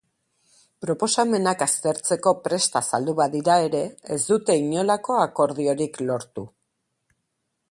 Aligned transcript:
Proposamenak 0.85 1.61
aztertzeko 1.65 2.33
prest 2.47 2.79
azaldu 2.81 3.15
badira 3.21 3.61
ere, 3.69 3.85
ez 4.17 4.21
dute 4.33 4.59
inolako 4.65 5.23
akordiorik 5.29 6.05
lortu. 6.11 6.53